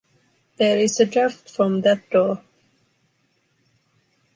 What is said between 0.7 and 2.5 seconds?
is a draft from that door.